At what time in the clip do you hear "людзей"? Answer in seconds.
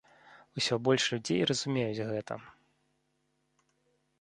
1.15-1.41